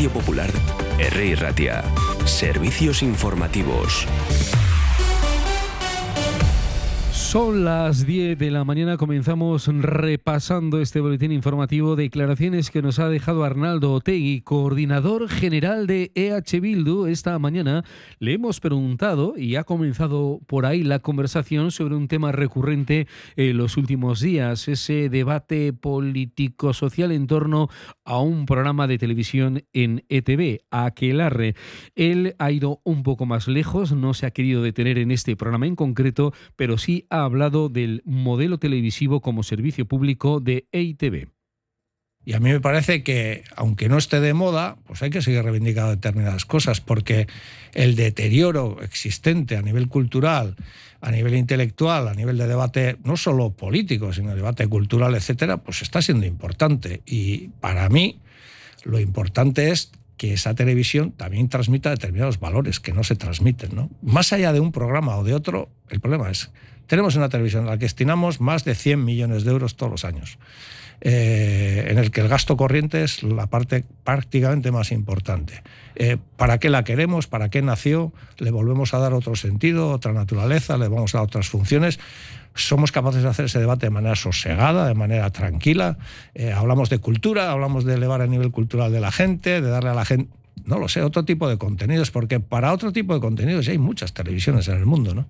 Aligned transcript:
Radio 0.00 0.18
Popular, 0.18 0.50
R. 0.98 1.36
Ratia. 1.36 1.84
Servicios 2.24 3.02
informativos. 3.02 4.06
Son 7.30 7.64
las 7.64 8.06
10 8.06 8.36
de 8.40 8.50
la 8.50 8.64
mañana, 8.64 8.96
comenzamos 8.96 9.68
repasando 9.68 10.80
este 10.80 10.98
boletín 10.98 11.30
informativo, 11.30 11.94
declaraciones 11.94 12.72
que 12.72 12.82
nos 12.82 12.98
ha 12.98 13.08
dejado 13.08 13.44
Arnaldo 13.44 13.92
Otegui, 13.92 14.40
coordinador 14.40 15.28
general 15.28 15.86
de 15.86 16.10
EH 16.16 16.58
Bildu. 16.60 17.06
Esta 17.06 17.38
mañana 17.38 17.84
le 18.18 18.32
hemos 18.32 18.58
preguntado, 18.58 19.34
y 19.36 19.54
ha 19.54 19.62
comenzado 19.62 20.40
por 20.48 20.66
ahí 20.66 20.82
la 20.82 20.98
conversación 20.98 21.70
sobre 21.70 21.94
un 21.94 22.08
tema 22.08 22.32
recurrente 22.32 23.06
en 23.36 23.56
los 23.58 23.76
últimos 23.76 24.20
días, 24.20 24.66
ese 24.66 25.08
debate 25.08 25.72
político-social 25.72 27.12
en 27.12 27.28
torno 27.28 27.68
a 28.04 28.20
un 28.20 28.44
programa 28.44 28.88
de 28.88 28.98
televisión 28.98 29.62
en 29.72 30.04
ETV, 30.08 30.62
Aquelarre. 30.72 31.54
Él 31.94 32.34
ha 32.40 32.50
ido 32.50 32.80
un 32.82 33.04
poco 33.04 33.24
más 33.24 33.46
lejos, 33.46 33.92
no 33.92 34.14
se 34.14 34.26
ha 34.26 34.32
querido 34.32 34.64
detener 34.64 34.98
en 34.98 35.12
este 35.12 35.36
programa 35.36 35.68
en 35.68 35.76
concreto, 35.76 36.32
pero 36.56 36.76
sí 36.76 37.06
ha 37.08 37.19
hablado 37.24 37.68
del 37.68 38.02
modelo 38.04 38.58
televisivo 38.58 39.20
como 39.20 39.42
servicio 39.42 39.86
público 39.86 40.40
de 40.40 40.66
EITV. 40.72 41.28
Y 42.22 42.34
a 42.34 42.40
mí 42.40 42.50
me 42.50 42.60
parece 42.60 43.02
que, 43.02 43.44
aunque 43.56 43.88
no 43.88 43.96
esté 43.96 44.20
de 44.20 44.34
moda, 44.34 44.76
pues 44.86 45.02
hay 45.02 45.08
que 45.10 45.22
seguir 45.22 45.42
reivindicando 45.42 45.90
determinadas 45.90 46.44
cosas, 46.44 46.80
porque 46.82 47.26
el 47.72 47.96
deterioro 47.96 48.82
existente 48.82 49.56
a 49.56 49.62
nivel 49.62 49.88
cultural, 49.88 50.54
a 51.00 51.10
nivel 51.10 51.34
intelectual, 51.34 52.08
a 52.08 52.14
nivel 52.14 52.36
de 52.36 52.46
debate, 52.46 52.98
no 53.04 53.16
solo 53.16 53.50
político, 53.50 54.12
sino 54.12 54.34
debate 54.34 54.66
cultural, 54.66 55.14
etcétera, 55.14 55.56
pues 55.56 55.80
está 55.80 56.02
siendo 56.02 56.26
importante. 56.26 57.00
Y 57.06 57.48
para 57.60 57.88
mí, 57.88 58.20
lo 58.84 59.00
importante 59.00 59.70
es 59.70 59.92
que 60.20 60.34
esa 60.34 60.54
televisión 60.54 61.12
también 61.12 61.48
transmita 61.48 61.88
determinados 61.88 62.38
valores 62.38 62.78
que 62.78 62.92
no 62.92 63.04
se 63.04 63.16
transmiten. 63.16 63.74
¿no? 63.74 63.88
Más 64.02 64.34
allá 64.34 64.52
de 64.52 64.60
un 64.60 64.70
programa 64.70 65.16
o 65.16 65.24
de 65.24 65.32
otro, 65.32 65.70
el 65.88 66.00
problema 66.00 66.30
es 66.30 66.50
tenemos 66.86 67.16
una 67.16 67.30
televisión 67.30 67.66
a 67.66 67.70
la 67.70 67.78
que 67.78 67.86
destinamos 67.86 68.38
más 68.38 68.64
de 68.64 68.74
100 68.74 69.02
millones 69.02 69.44
de 69.44 69.52
euros 69.52 69.76
todos 69.76 69.90
los 69.90 70.04
años, 70.04 70.38
eh, 71.00 71.86
en 71.88 71.98
el 71.98 72.10
que 72.10 72.20
el 72.20 72.28
gasto 72.28 72.56
corriente 72.56 73.02
es 73.02 73.22
la 73.22 73.46
parte 73.46 73.84
prácticamente 74.04 74.70
más 74.70 74.92
importante. 74.92 75.62
Eh, 75.96 76.18
¿Para 76.36 76.58
qué 76.58 76.70
la 76.70 76.84
queremos? 76.84 77.26
¿Para 77.26 77.48
qué 77.48 77.62
nació? 77.62 78.12
¿Le 78.38 78.50
volvemos 78.50 78.94
a 78.94 78.98
dar 78.98 79.12
otro 79.12 79.34
sentido, 79.34 79.90
otra 79.90 80.12
naturaleza? 80.12 80.76
¿Le 80.76 80.88
vamos 80.88 81.14
a 81.14 81.18
dar 81.18 81.26
otras 81.26 81.48
funciones? 81.48 81.98
somos 82.54 82.92
capaces 82.92 83.22
de 83.22 83.28
hacer 83.28 83.44
ese 83.46 83.58
debate 83.58 83.86
de 83.86 83.90
manera 83.90 84.16
sosegada, 84.16 84.86
de 84.88 84.94
manera 84.94 85.30
tranquila. 85.30 85.98
Eh, 86.34 86.52
hablamos 86.52 86.90
de 86.90 86.98
cultura, 86.98 87.50
hablamos 87.50 87.84
de 87.84 87.94
elevar 87.94 88.20
el 88.20 88.30
nivel 88.30 88.50
cultural 88.50 88.92
de 88.92 89.00
la 89.00 89.12
gente, 89.12 89.60
de 89.60 89.70
darle 89.70 89.90
a 89.90 89.94
la 89.94 90.04
gente, 90.04 90.30
no 90.64 90.78
lo 90.78 90.88
sé, 90.88 91.02
otro 91.02 91.24
tipo 91.24 91.48
de 91.48 91.58
contenidos, 91.58 92.10
porque 92.10 92.40
para 92.40 92.72
otro 92.72 92.92
tipo 92.92 93.14
de 93.14 93.20
contenidos 93.20 93.66
ya 93.66 93.72
hay 93.72 93.78
muchas 93.78 94.12
televisiones 94.12 94.68
en 94.68 94.76
el 94.76 94.86
mundo, 94.86 95.14
¿no? 95.14 95.26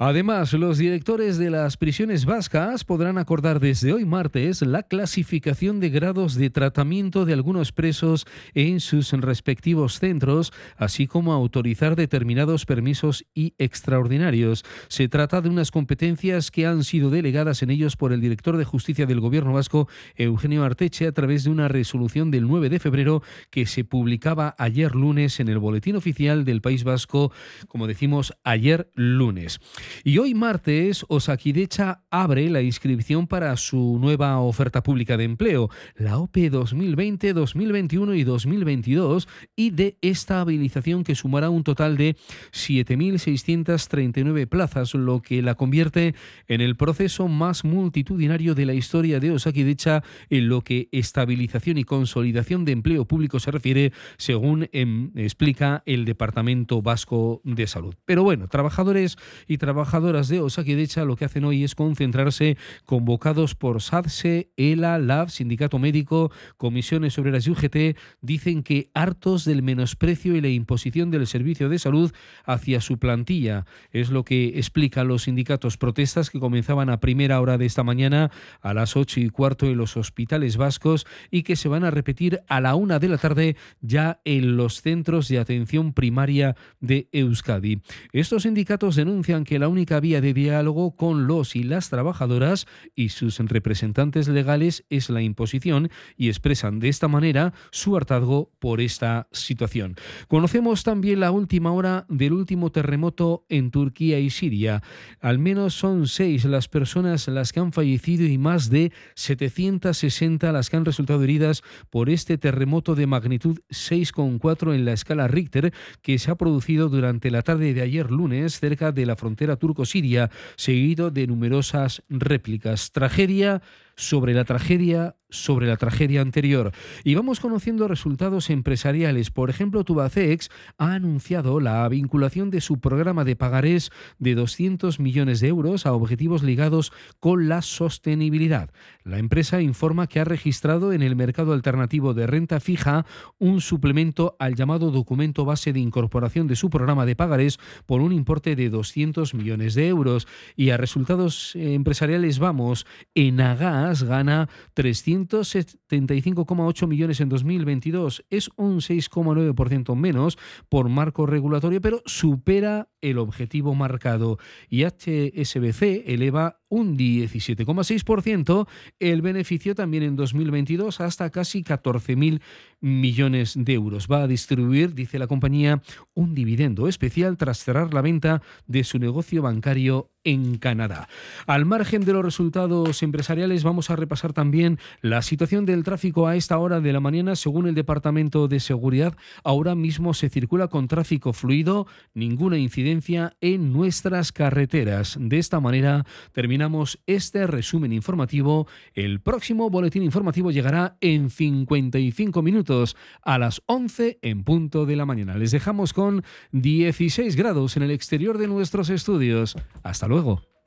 Además, 0.00 0.52
los 0.52 0.78
directores 0.78 1.38
de 1.38 1.50
las 1.50 1.76
prisiones 1.76 2.24
vascas 2.24 2.84
podrán 2.84 3.18
acordar 3.18 3.58
desde 3.58 3.92
hoy 3.92 4.04
martes 4.04 4.62
la 4.62 4.84
clasificación 4.84 5.80
de 5.80 5.90
grados 5.90 6.36
de 6.36 6.50
tratamiento 6.50 7.24
de 7.24 7.32
algunos 7.32 7.72
presos 7.72 8.24
en 8.54 8.78
sus 8.78 9.10
respectivos 9.10 9.98
centros, 9.98 10.52
así 10.76 11.08
como 11.08 11.32
autorizar 11.32 11.96
determinados 11.96 12.64
permisos 12.64 13.24
y 13.34 13.54
extraordinarios. 13.58 14.64
Se 14.86 15.08
trata 15.08 15.40
de 15.40 15.48
unas 15.48 15.72
competencias 15.72 16.52
que 16.52 16.64
han 16.64 16.84
sido 16.84 17.10
delegadas 17.10 17.64
en 17.64 17.70
ellos 17.70 17.96
por 17.96 18.12
el 18.12 18.20
director 18.20 18.56
de 18.56 18.64
justicia 18.64 19.04
del 19.04 19.18
Gobierno 19.18 19.52
vasco, 19.52 19.88
Eugenio 20.14 20.62
Arteche, 20.62 21.08
a 21.08 21.12
través 21.12 21.42
de 21.42 21.50
una 21.50 21.66
resolución 21.66 22.30
del 22.30 22.46
9 22.46 22.68
de 22.68 22.78
febrero 22.78 23.24
que 23.50 23.66
se 23.66 23.82
publicaba 23.82 24.54
ayer 24.58 24.94
lunes 24.94 25.40
en 25.40 25.48
el 25.48 25.58
Boletín 25.58 25.96
Oficial 25.96 26.44
del 26.44 26.60
País 26.60 26.84
Vasco, 26.84 27.32
como 27.66 27.88
decimos, 27.88 28.32
ayer 28.44 28.92
lunes. 28.94 29.58
Y 30.04 30.18
hoy 30.18 30.34
martes, 30.34 31.04
Osakidecha 31.08 32.02
abre 32.10 32.48
la 32.50 32.62
inscripción 32.62 33.26
para 33.26 33.56
su 33.56 33.98
nueva 34.00 34.38
oferta 34.40 34.82
pública 34.82 35.16
de 35.16 35.24
empleo, 35.24 35.70
la 35.96 36.18
OPE 36.18 36.50
2020, 36.50 37.32
2021 37.32 38.14
y 38.14 38.24
2022, 38.24 39.28
y 39.56 39.70
de 39.70 39.96
estabilización 40.00 41.04
que 41.04 41.14
sumará 41.14 41.50
un 41.50 41.64
total 41.64 41.96
de 41.96 42.16
7.639 42.52 44.46
plazas, 44.48 44.94
lo 44.94 45.20
que 45.22 45.42
la 45.42 45.54
convierte 45.54 46.14
en 46.46 46.60
el 46.60 46.76
proceso 46.76 47.28
más 47.28 47.64
multitudinario 47.64 48.54
de 48.54 48.66
la 48.66 48.74
historia 48.74 49.20
de 49.20 49.32
Osakidecha 49.32 50.02
en 50.30 50.48
lo 50.48 50.62
que 50.62 50.88
estabilización 50.92 51.78
y 51.78 51.84
consolidación 51.84 52.64
de 52.64 52.72
empleo 52.72 53.04
público 53.04 53.40
se 53.40 53.50
refiere, 53.50 53.92
según 54.16 54.68
em, 54.72 55.10
explica 55.16 55.82
el 55.86 56.04
Departamento 56.04 56.82
Vasco 56.82 57.40
de 57.44 57.66
Salud. 57.66 57.94
Pero 58.04 58.22
bueno, 58.22 58.48
trabajadores 58.48 59.16
y 59.46 59.58
trabajadores 59.58 59.77
trabajadoras 59.78 60.26
de 60.26 60.40
Osakidecha 60.40 61.04
lo 61.04 61.14
que 61.14 61.24
hacen 61.24 61.44
hoy 61.44 61.62
es 61.62 61.76
concentrarse 61.76 62.56
convocados 62.84 63.54
por 63.54 63.80
SADSE, 63.80 64.50
ELA, 64.56 64.98
LAB, 64.98 65.30
Sindicato 65.30 65.78
Médico, 65.78 66.32
Comisiones 66.56 67.16
Obreras 67.16 67.46
y 67.46 67.50
UGT, 67.50 67.96
dicen 68.20 68.64
que 68.64 68.90
hartos 68.92 69.44
del 69.44 69.62
menosprecio 69.62 70.34
y 70.34 70.40
la 70.40 70.48
imposición 70.48 71.12
del 71.12 71.28
servicio 71.28 71.68
de 71.68 71.78
salud 71.78 72.10
hacia 72.44 72.80
su 72.80 72.98
plantilla. 72.98 73.66
Es 73.92 74.10
lo 74.10 74.24
que 74.24 74.58
explican 74.58 75.06
los 75.06 75.22
sindicatos 75.22 75.76
protestas 75.76 76.30
que 76.30 76.40
comenzaban 76.40 76.90
a 76.90 76.98
primera 76.98 77.40
hora 77.40 77.56
de 77.56 77.66
esta 77.66 77.84
mañana 77.84 78.32
a 78.60 78.74
las 78.74 78.96
ocho 78.96 79.20
y 79.20 79.28
cuarto 79.28 79.66
en 79.66 79.76
los 79.76 79.96
hospitales 79.96 80.56
vascos 80.56 81.06
y 81.30 81.44
que 81.44 81.54
se 81.54 81.68
van 81.68 81.84
a 81.84 81.92
repetir 81.92 82.40
a 82.48 82.60
la 82.60 82.74
una 82.74 82.98
de 82.98 83.08
la 83.08 83.18
tarde 83.18 83.54
ya 83.80 84.20
en 84.24 84.56
los 84.56 84.82
centros 84.82 85.28
de 85.28 85.38
atención 85.38 85.92
primaria 85.92 86.56
de 86.80 87.08
Euskadi. 87.12 87.80
Estos 88.12 88.42
sindicatos 88.42 88.96
denuncian 88.96 89.44
que 89.44 89.60
la 89.60 89.67
única 89.68 90.00
vía 90.00 90.20
de 90.20 90.34
diálogo 90.34 90.96
con 90.96 91.26
los 91.26 91.56
y 91.56 91.62
las 91.62 91.90
trabajadoras 91.90 92.66
y 92.94 93.10
sus 93.10 93.38
representantes 93.38 94.28
legales 94.28 94.84
es 94.90 95.10
la 95.10 95.22
imposición 95.22 95.90
y 96.16 96.28
expresan 96.28 96.80
de 96.80 96.88
esta 96.88 97.08
manera 97.08 97.52
su 97.70 97.96
hartazgo 97.96 98.50
por 98.58 98.80
esta 98.80 99.28
situación. 99.32 99.96
Conocemos 100.28 100.82
también 100.82 101.20
la 101.20 101.30
última 101.30 101.72
hora 101.72 102.06
del 102.08 102.32
último 102.32 102.70
terremoto 102.70 103.44
en 103.48 103.70
Turquía 103.70 104.18
y 104.18 104.30
Siria. 104.30 104.82
Al 105.20 105.38
menos 105.38 105.74
son 105.74 106.08
seis 106.08 106.44
las 106.44 106.68
personas 106.68 107.28
las 107.28 107.52
que 107.52 107.60
han 107.60 107.72
fallecido 107.72 108.24
y 108.26 108.38
más 108.38 108.70
de 108.70 108.92
760 109.14 110.52
las 110.52 110.70
que 110.70 110.76
han 110.76 110.84
resultado 110.84 111.22
heridas 111.22 111.62
por 111.90 112.10
este 112.10 112.38
terremoto 112.38 112.94
de 112.94 113.06
magnitud 113.06 113.60
6,4 113.70 114.74
en 114.74 114.84
la 114.84 114.92
escala 114.92 115.28
Richter 115.28 115.72
que 116.02 116.18
se 116.18 116.30
ha 116.30 116.36
producido 116.36 116.88
durante 116.88 117.30
la 117.30 117.42
tarde 117.42 117.74
de 117.74 117.82
ayer 117.82 118.10
lunes 118.10 118.58
cerca 118.58 118.92
de 118.92 119.06
la 119.06 119.16
frontera 119.16 119.56
turco-siria, 119.58 120.30
seguido 120.56 121.10
de 121.10 121.26
numerosas 121.26 122.02
réplicas. 122.08 122.92
Tragedia 122.92 123.62
sobre 123.96 124.32
la 124.32 124.44
tragedia 124.44 125.16
sobre 125.30 125.66
la 125.66 125.76
tragedia 125.76 126.22
anterior 126.22 126.72
y 127.04 127.14
vamos 127.14 127.40
conociendo 127.40 127.86
resultados 127.86 128.48
empresariales. 128.50 129.30
Por 129.30 129.50
ejemplo, 129.50 129.84
Tubacex 129.84 130.48
ha 130.78 130.94
anunciado 130.94 131.60
la 131.60 131.86
vinculación 131.88 132.50
de 132.50 132.60
su 132.60 132.80
programa 132.80 133.24
de 133.24 133.36
pagarés 133.36 133.90
de 134.18 134.34
200 134.34 135.00
millones 135.00 135.40
de 135.40 135.48
euros 135.48 135.84
a 135.84 135.92
objetivos 135.92 136.42
ligados 136.42 136.92
con 137.20 137.48
la 137.48 137.62
sostenibilidad. 137.62 138.70
La 139.04 139.18
empresa 139.18 139.60
informa 139.60 140.06
que 140.06 140.20
ha 140.20 140.24
registrado 140.24 140.92
en 140.92 141.02
el 141.02 141.16
mercado 141.16 141.52
alternativo 141.52 142.14
de 142.14 142.26
renta 142.26 142.60
fija 142.60 143.04
un 143.38 143.60
suplemento 143.60 144.36
al 144.38 144.54
llamado 144.54 144.90
documento 144.90 145.44
base 145.44 145.72
de 145.72 145.80
incorporación 145.80 146.46
de 146.46 146.56
su 146.56 146.70
programa 146.70 147.04
de 147.04 147.16
pagarés 147.16 147.58
por 147.86 148.00
un 148.00 148.12
importe 148.12 148.56
de 148.56 148.70
200 148.70 149.34
millones 149.34 149.74
de 149.74 149.88
euros 149.88 150.26
y 150.56 150.70
a 150.70 150.76
resultados 150.76 151.54
empresariales 151.54 152.38
vamos, 152.38 152.86
Enagas 153.14 154.04
gana 154.04 154.48
300 154.74 155.17
275,8 155.26 156.86
millones 156.86 157.20
en 157.20 157.28
2022. 157.28 158.24
Es 158.30 158.50
un 158.56 158.80
6,9% 158.80 159.96
menos 159.96 160.38
por 160.68 160.88
marco 160.88 161.26
regulatorio, 161.26 161.80
pero 161.80 162.02
supera 162.06 162.88
el 163.00 163.18
objetivo 163.18 163.74
marcado. 163.74 164.38
Y 164.68 164.84
HSBC 164.84 166.04
eleva 166.06 166.57
un 166.68 166.96
17,6% 166.96 168.66
el 168.98 169.22
beneficio 169.22 169.74
también 169.74 170.02
en 170.02 170.16
2022 170.16 171.00
hasta 171.00 171.30
casi 171.30 171.62
14.000 171.62 172.40
millones 172.80 173.54
de 173.56 173.74
euros. 173.74 174.06
Va 174.10 174.22
a 174.22 174.28
distribuir, 174.28 174.94
dice 174.94 175.18
la 175.18 175.26
compañía, 175.26 175.82
un 176.14 176.34
dividendo 176.34 176.88
especial 176.88 177.36
tras 177.36 177.64
cerrar 177.64 177.92
la 177.94 178.02
venta 178.02 178.42
de 178.66 178.84
su 178.84 178.98
negocio 178.98 179.42
bancario 179.42 180.10
en 180.24 180.58
Canadá. 180.58 181.08
Al 181.46 181.64
margen 181.64 182.04
de 182.04 182.12
los 182.12 182.24
resultados 182.24 183.02
empresariales, 183.02 183.64
vamos 183.64 183.90
a 183.90 183.96
repasar 183.96 184.32
también 184.32 184.78
la 185.00 185.22
situación 185.22 185.64
del 185.64 185.84
tráfico 185.84 186.26
a 186.26 186.36
esta 186.36 186.58
hora 186.58 186.80
de 186.80 186.92
la 186.92 187.00
mañana. 187.00 187.34
Según 187.34 187.66
el 187.66 187.74
Departamento 187.74 188.46
de 188.46 188.60
Seguridad, 188.60 189.16
ahora 189.42 189.74
mismo 189.74 190.12
se 190.14 190.28
circula 190.28 190.68
con 190.68 190.86
tráfico 190.86 191.32
fluido, 191.32 191.86
ninguna 192.14 192.58
incidencia 192.58 193.36
en 193.40 193.72
nuestras 193.72 194.32
carreteras. 194.32 195.16
De 195.18 195.38
esta 195.38 195.60
manera 195.60 196.04
terminamos 196.32 196.57
terminamos 196.58 196.98
este 197.06 197.46
resumen 197.46 197.92
informativo. 197.92 198.66
El 198.92 199.20
próximo 199.20 199.70
boletín 199.70 200.02
informativo 200.02 200.50
llegará 200.50 200.96
en 201.00 201.30
55 201.30 202.42
minutos 202.42 202.96
a 203.22 203.38
las 203.38 203.62
11 203.66 204.18
en 204.22 204.42
punto 204.42 204.84
de 204.84 204.96
la 204.96 205.06
mañana. 205.06 205.36
Les 205.36 205.52
dejamos 205.52 205.92
con 205.92 206.24
16 206.50 207.36
grados 207.36 207.76
en 207.76 207.84
el 207.84 207.92
exterior 207.92 208.38
de 208.38 208.48
nuestros 208.48 208.90
estudios. 208.90 209.54
Hasta 209.84 210.08
luego. 210.08 210.57